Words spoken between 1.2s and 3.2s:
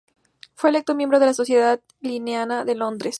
la Sociedad linneana de Londres.